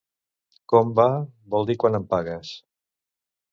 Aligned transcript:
Com 0.73 0.93
va, 0.99 1.05
vol 1.55 1.69
dir 1.71 1.77
quan 1.83 1.99
em 2.01 2.09
pagues. 2.17 2.57